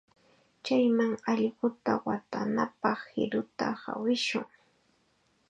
[0.65, 4.47] Chayman allquta watanapaq qiruta hawishun.